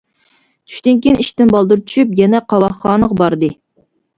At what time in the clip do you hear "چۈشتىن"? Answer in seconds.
0.71-1.01